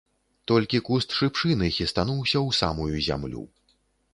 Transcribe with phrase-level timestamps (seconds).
[0.51, 3.45] Толькі куст шыпшыны хістануўся ў самую зямлю.